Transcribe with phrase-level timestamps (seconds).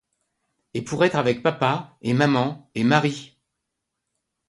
[0.73, 3.37] Et pour être avec papa, et maman, et Marie!